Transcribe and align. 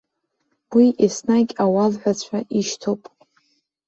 Уи 0.75 0.87
еснагь 1.03 1.53
ауалҳәацәа 1.63 2.39
ишьҭоуп. 2.57 3.01